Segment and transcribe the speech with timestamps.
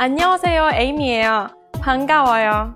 [0.00, 1.48] 안녕하세요, Amy예요.
[1.80, 2.74] 반가워요.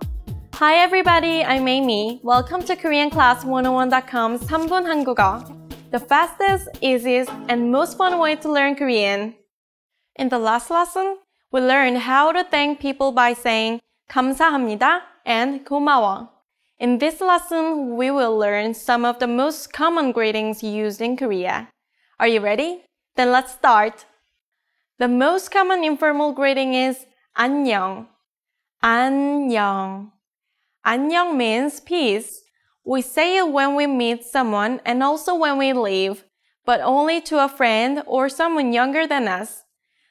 [0.55, 2.21] Hi everybody, I'm Amy.
[2.23, 5.43] Welcome to KoreanClass101.com's 3분 한국어.
[5.91, 9.35] The fastest, easiest, and most fun way to learn Korean.
[10.17, 11.19] In the last lesson,
[11.51, 16.29] we learned how to thank people by saying 감사합니다 and 고마워.
[16.79, 21.69] In this lesson, we will learn some of the most common greetings used in Korea.
[22.19, 22.85] Are you ready?
[23.17, 24.07] Then let's start.
[24.99, 28.09] The most common informal greeting is 안녕.
[28.81, 30.13] 안녕.
[30.83, 32.43] 안녕 means peace.
[32.85, 36.25] We say it when we meet someone and also when we leave,
[36.65, 39.65] but only to a friend or someone younger than us.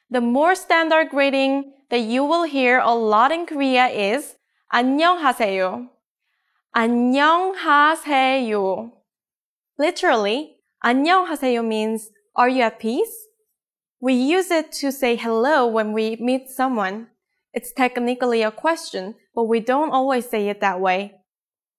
[0.09, 4.35] The more standard greeting that you will hear a lot in Korea is
[4.71, 5.89] 안녕하세요.
[6.75, 7.81] 안녕하세요.
[9.77, 13.27] Literally, 안녕하세요 means are you at peace?
[13.99, 17.08] We use it to say hello when we meet someone.
[17.53, 21.13] It's technically a question, but we don't always say it that way.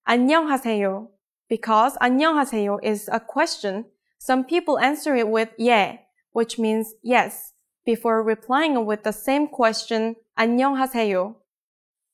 [0.08, 1.08] 안녕하세요.
[1.48, 3.84] Because 안녕하세요 is a question,
[4.18, 6.00] some people answer it with 예,
[6.32, 7.52] which means yes,
[7.84, 11.34] before replying with the same question, 안녕하세요.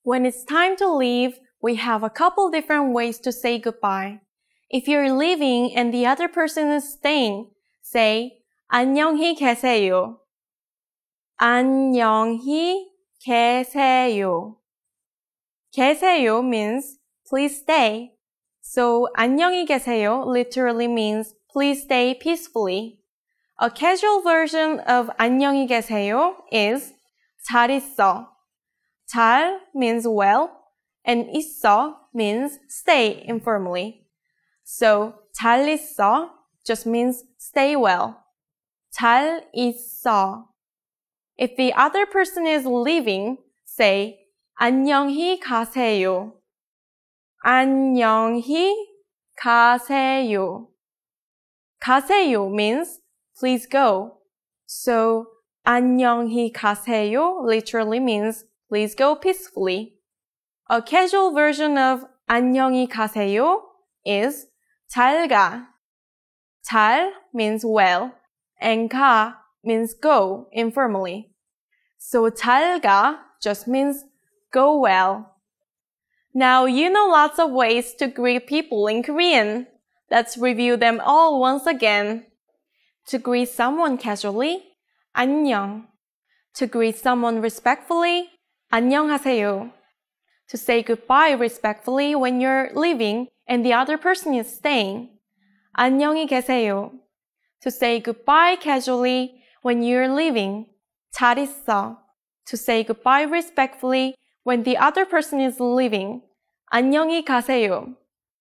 [0.03, 4.21] When it's time to leave, we have a couple different ways to say goodbye.
[4.71, 7.51] If you're leaving and the other person is staying,
[7.83, 8.39] say
[8.73, 10.19] 안녕히 계세요.
[11.41, 12.90] 안녕히
[13.25, 14.57] 계세요.
[15.73, 16.99] 계세요 means
[17.29, 18.13] please stay.
[18.61, 23.01] So 안녕히 계세요 literally means please stay peacefully.
[23.59, 26.93] A casual version of 안녕히 계세요 is
[27.49, 28.29] 잘 있어.
[29.07, 30.51] 잘 means well
[31.05, 34.07] and 있어 means stay informally.
[34.65, 36.31] So 잘 있어
[36.65, 38.17] just means stay well.
[38.91, 40.49] 잘 있어.
[41.41, 44.27] If the other person is leaving, say
[44.59, 46.33] 안녕히 가세요.
[47.45, 48.75] 안녕히
[49.39, 50.69] 가세요.
[51.79, 53.01] 가세요 means
[53.39, 54.19] please go.
[54.65, 55.27] So
[55.67, 59.99] 안녕히 가세요 literally means please go peacefully.
[60.71, 63.61] A casual version of 안녕히 가세요
[64.07, 64.49] is
[64.89, 65.69] 잘 가.
[66.67, 68.13] 잘 means well
[68.61, 71.30] and 가 means go informally.
[72.04, 74.06] So 잘 가 just means
[74.52, 75.38] go well.
[76.34, 79.68] Now you know lots of ways to greet people in Korean.
[80.10, 82.26] Let's review them all once again.
[83.10, 84.64] To greet someone casually,
[85.16, 85.86] 안녕.
[86.56, 88.32] To greet someone respectfully,
[88.74, 89.72] 안녕하세요.
[90.50, 95.10] To say goodbye respectfully when you're leaving and the other person is staying,
[95.78, 96.92] 안녕히 계세요.
[97.62, 100.66] To say goodbye casually when you're leaving
[101.13, 101.99] 잘 있어.
[102.47, 104.15] To say goodbye respectfully
[104.45, 106.23] when the other person is leaving,
[106.73, 107.97] 안녕히 가세요.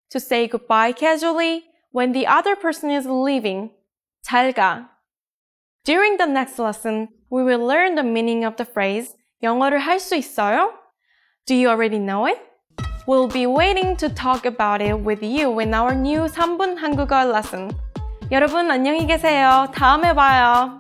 [0.10, 3.72] To say goodbye casually when the other person is leaving,
[4.26, 4.90] 잘 가.
[5.84, 10.16] During the next lesson, we will learn the meaning of the phrase 영어를 할 수
[10.16, 10.72] 있어요?
[11.46, 12.40] Do you already know it?
[13.06, 17.70] We'll be waiting to talk about it with you in our new 3분 한국어 lesson.
[18.32, 19.68] 여러분 안녕히 계세요.
[19.74, 20.80] 다음에 봐요.